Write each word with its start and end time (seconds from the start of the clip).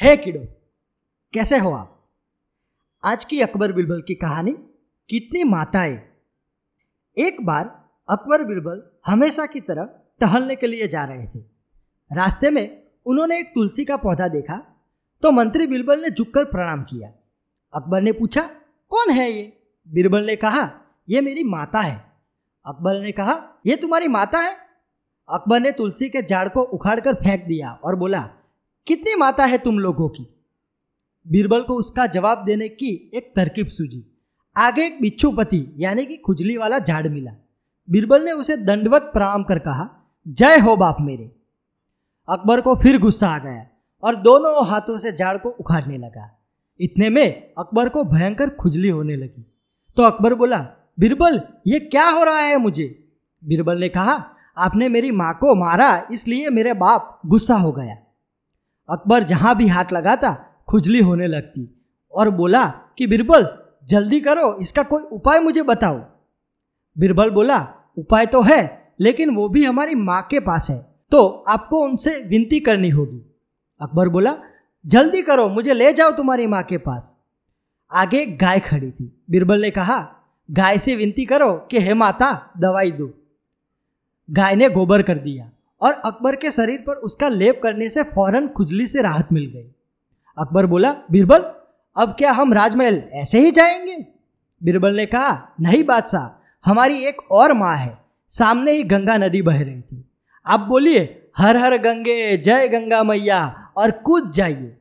हे 0.00 0.16
किडो, 0.16 0.40
कैसे 1.32 1.58
हो 1.58 1.70
आप? 1.72 2.10
आज 3.04 3.24
की 3.24 3.40
अकबर 3.40 3.72
बिरबल 3.72 4.00
की 4.00 4.14
कहानी, 4.14 4.52
कितनी 5.08 5.44
माताएँ। 5.44 5.96
एक 7.16 7.36
बार 7.46 7.64
अकबर 8.08 8.44
बिरबल 8.44 8.82
हमेशा 9.06 9.46
की 9.46 9.60
तरह 9.60 9.88
टहलने 10.20 10.56
के 10.56 10.66
लिए 10.66 10.88
जा 10.88 11.04
रहे 11.04 11.26
थे। 11.26 11.38
रास्ते 12.10 12.50
में 12.50 12.82
उन्होंने 13.06 13.38
एक 13.38 13.52
तुलसी 13.54 13.84
का 13.84 13.96
पौधा 13.96 14.28
देखा 14.28 14.60
तो 15.22 15.30
मंत्री 15.30 15.66
बिरबल 15.66 16.02
ने 16.02 16.10
झुककर 16.10 16.44
प्रणाम 16.44 16.82
किया। 16.82 17.08
अकबर 17.74 18.02
ने 18.02 18.12
पूछा, 18.12 18.42
कौन 18.90 19.10
है 19.10 19.30
ये? 19.30 19.52
बिरबल 19.88 20.26
ने 20.26 20.36
कहा 20.36 20.70
यह 21.08 21.22
मेरी 21.22 21.44
माता 21.44 21.80
है। 21.80 21.96
अकबर 22.66 23.02
ने 23.02 23.12
कहा 23.12 23.42
यह 23.66 23.76
तुम्हारी 23.76 24.08
माता 24.08 24.38
है? 24.38 24.56
अकबर 25.28 25.60
ने 25.60 25.72
तुलसी 25.72 26.08
के 26.08 26.22
झाड़ 26.22 26.48
को 26.48 26.62
उखाड़कर 26.62 27.14
फेंक 27.14 27.44
दिया 27.44 27.72
और 27.74 27.96
बोला 27.96 28.28
कितनी 28.86 29.14
माता 29.14 29.44
है 29.44 29.58
तुम 29.58 29.78
लोगों 29.78 30.08
की? 30.08 30.26
बीरबल 31.28 31.62
को 31.62 31.74
उसका 31.74 32.06
जवाब 32.06 32.44
देने 32.44 32.68
की 32.68 33.10
एक 33.14 33.32
तरकीब 33.36 33.66
सूझी। 33.66 34.18
आगे 34.56 34.86
एक 34.86 34.98
बिच्छुपति 35.02 35.74
यानी 35.78 36.06
कि 36.06 36.16
खुजली 36.16 36.56
वाला 36.56 36.78
झाड़ 36.78 37.08
मिला। 37.08 37.32
बीरबल 37.90 38.24
ने 38.24 38.32
उसे 38.32 38.56
दंडवत 38.56 39.02
प्रणाम 39.02 39.42
कर 39.42 39.58
कहा, 39.58 40.12
जय 40.28 40.58
हो 40.58 40.76
बाप 40.76 40.96
मेरे। 41.00 41.36
अकबर 42.28 42.60
को 42.60 42.74
फिर 42.74 42.98
गुस्सा 42.98 43.28
आ 43.28 43.38
गया 43.38 43.66
और 44.02 44.16
दोनों 44.16 44.66
हाथों 44.66 44.98
से 44.98 45.12
झाड़ 45.12 45.38
को 45.38 45.48
उखाड़ने 45.48 45.98
लगा। 45.98 46.38
इतने 46.80 47.08
में 47.08 47.54
अकबर 47.58 47.88
को 47.88 48.04
भयंकर 48.04 48.50
खुजली 48.50 48.88
होने 48.88 49.16
लगी। 49.16 49.46
तो 49.96 50.02
अकबर 50.02 50.34
बोला, 50.34 50.68
बीरबल, 51.00 51.40
ये 51.66 51.80
क्या 51.80 52.08
हो 52.08 52.24
रहा 52.24 52.38
है 52.38 52.56
मुझे? 52.56 53.08
बीरबल 53.44 53.78
ने 53.78 53.88
कहा, 53.88 54.30
आपने 54.58 54.88
मेरी 54.88 55.10
माँ 55.10 55.34
को 55.34 55.54
मारा, 55.54 56.08
इसलिए 56.12 56.50
मेरे 56.50 56.72
बाप 56.72 57.20
गुस्सा 57.26 57.54
हो 57.54 57.72
गया। 57.72 58.05
अकबर 58.88 59.22
जहाँ 59.22 59.56
भी 59.56 59.66
हाथ 59.66 59.84
लगाता, 59.92 60.36
खुजली 60.68 61.00
होने 61.00 61.26
लगती 61.26 61.84
और 62.12 62.30
बोला 62.30 62.66
कि, 62.66 63.06
बिरबल, 63.06 63.58
जल्दी 63.84 64.20
करो, 64.20 64.58
इसका 64.62 64.82
कोई 64.82 65.02
उपाय 65.02 65.40
मुझे 65.40 65.62
बताओ। 65.62 66.04
बिरबल 66.98 67.30
बोला, 67.30 67.68
उपाय 67.98 68.26
तो 68.26 68.42
है, 68.42 68.92
लेकिन 69.00 69.30
वो 69.30 69.48
भी 69.48 69.64
हमारी 69.64 69.94
माँ 69.94 70.22
के 70.22 70.40
पास 70.40 70.70
है 70.70 70.96
तो 71.10 71.26
आपको 71.26 71.80
उनसे 71.80 72.20
विनती 72.20 72.60
करनी 72.60 72.90
होगी। 72.90 73.36
अकबर 73.80 74.08
बोला, 74.08 74.36
जल्दी 74.86 75.22
करो, 75.22 75.48
मुझे 75.48 75.74
ले 75.74 75.92
जाओ 75.92 76.10
तुम्हारी 76.10 76.46
माँ 76.46 76.62
के 76.62 76.78
पास। 76.78 77.16
आगे 77.92 78.26
गाय 78.26 78.60
खड़ी 78.60 78.90
थी। 78.90 79.24
बिरबल 79.30 79.60
ने 79.60 79.70
कहा, 79.70 80.12
गाय 80.50 80.78
से 80.78 80.96
विनती 80.96 81.24
करो 81.24 81.54
कि, 81.70 81.80
हे 81.80 81.94
माता, 81.94 82.50
दवाई 82.58 82.90
दो। 82.90 83.10
गाय 84.30 84.56
ने 84.56 84.68
गोबर 84.68 85.02
कर 85.02 85.18
दिया। 85.18 85.50
और 85.80 85.92
अकबर 85.92 86.36
के 86.36 86.50
शरीर 86.50 86.84
पर 86.86 86.92
उसका 86.92 87.28
लेप 87.28 87.60
करने 87.62 87.88
से 87.88 88.02
फ़ौरन 88.02 88.48
खुजली 88.48 88.86
से 88.86 89.02
राहत 89.02 89.28
मिल 89.32 89.46
गई। 89.46 89.74
अकबर 90.38 90.66
बोला, 90.66 90.96
बीरबल, 91.10 91.38
अब 91.96 92.14
क्या 92.18 92.32
हम 92.32 92.52
राजमहल 92.52 93.02
ऐसे 93.12 93.40
ही 93.40 93.50
जाएँगे? 93.50 94.06
बीरबल 94.62 94.96
ने 94.96 95.06
कहा, 95.06 95.48
नहीं 95.60 95.84
बादशाह, 95.84 96.42
हमारी 96.64 96.98
एक 96.98 97.32
और 97.32 97.52
माँ 97.52 97.76
है। 97.76 97.98
सामने 98.28 98.72
ही 98.72 98.82
गंगा 98.82 99.16
नदी 99.16 99.42
बह 99.42 99.62
रही 99.62 99.80
थी। 99.80 100.04
आप 100.46 100.60
बोलिए, 100.60 101.28
हर 101.36 101.56
हर 101.56 101.76
गंगे, 101.76 102.36
जय 102.36 102.68
गंगा 102.68 103.02
मैया, 103.02 103.68
और 103.76 103.90
कूद 103.90 104.32
जाइए। 104.32 104.76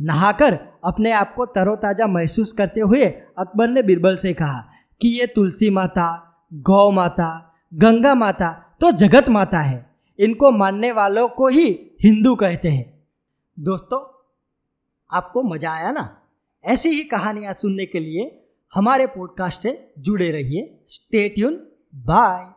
नहाकर 0.00 0.58
अपने 0.84 1.12
आप 1.12 1.34
को 1.34 1.46
तरोताज़ा 1.46 2.06
महसूस 2.06 2.52
करते 2.52 2.80
हुए 2.80 3.04
अकबर 3.38 3.68
ने 3.68 3.82
बीरबल 3.82 4.16
से 4.16 4.34
कहा 4.34 4.68
कि 5.00 5.08
ये 5.08 5.26
तुलसी 5.26 5.70
माता, 5.70 6.38
गौ 6.54 6.90
माता, 6.90 7.58
गंगा 7.74 8.14
माता 8.14 8.76
तो 8.80 8.92
जगत 8.92 9.28
माता 9.28 9.58
है। 9.58 9.95
इनको 10.18 10.50
मानने 10.50 10.92
वालों 10.92 11.28
को 11.28 11.48
ही 11.48 11.90
हिंदू 12.02 12.34
कहते 12.34 12.68
हैं। 12.68 13.08
दोस्तों, 13.58 14.00
आपको 15.10 15.42
मज़ा 15.42 15.72
आया 15.72 15.92
ना? 15.92 16.22
ऐसी 16.64 16.88
ही 16.88 17.04
कहानियाँ 17.04 17.52
सुनने 17.52 17.86
के 17.86 18.00
लिए 18.00 18.48
हमारे 18.74 19.06
पॉडकास्ट 19.06 19.60
से 19.60 19.94
जुड़े 19.98 20.30
रहिए। 20.30 20.80
Stay tuned 20.86 21.66
bye 21.94 22.55